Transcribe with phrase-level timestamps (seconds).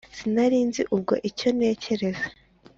[0.15, 2.25] sinari nzi ubwo icyo ntekereza.